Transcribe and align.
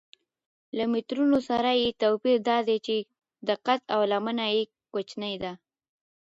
له 0.77 0.83
مترونو 0.93 1.37
سره 1.49 1.69
یې 1.81 1.89
توپیر 2.01 2.37
دا 2.49 2.57
دی 2.67 2.77
چې 2.87 2.95
دقت 3.49 3.81
او 3.93 3.99
لمنه 4.11 4.45
یې 4.55 4.63
کوچنۍ 4.91 5.35
ده. 5.43 5.51